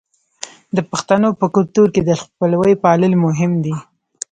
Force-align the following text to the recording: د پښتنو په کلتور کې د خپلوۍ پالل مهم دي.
د 0.75 0.77
پښتنو 0.91 1.29
په 1.39 1.45
کلتور 1.55 1.87
کې 1.95 2.01
د 2.05 2.11
خپلوۍ 2.21 2.73
پالل 2.83 3.13
مهم 3.25 3.51
دي. 3.63 3.75